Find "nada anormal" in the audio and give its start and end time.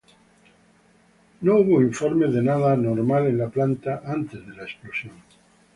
2.41-3.27